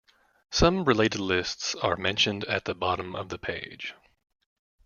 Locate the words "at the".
2.45-2.73